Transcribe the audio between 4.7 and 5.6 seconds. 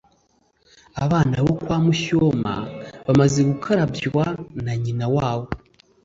nyina wabo